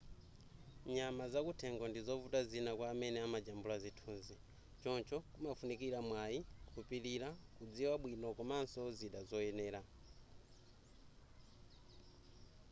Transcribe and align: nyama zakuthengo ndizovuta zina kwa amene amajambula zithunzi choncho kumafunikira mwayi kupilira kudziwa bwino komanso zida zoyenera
nyama 0.95 1.23
zakuthengo 1.33 1.83
ndizovuta 1.87 2.39
zina 2.51 2.71
kwa 2.77 2.87
amene 2.93 3.17
amajambula 3.27 3.75
zithunzi 3.83 4.35
choncho 4.81 5.17
kumafunikira 5.33 5.99
mwayi 6.07 6.39
kupilira 6.73 7.29
kudziwa 7.55 7.95
bwino 8.01 8.27
komanso 8.37 8.81
zida 8.97 9.19
zoyenera 9.29 9.81